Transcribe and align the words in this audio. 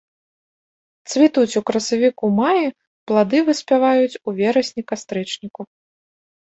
Цвітуць 1.11 1.57
у 1.61 1.63
красавіку-маі, 1.71 2.65
плады 3.13 3.37
выспяваюць 3.51 4.19
у 4.27 4.35
верасні-кастрычніку. 4.43 5.61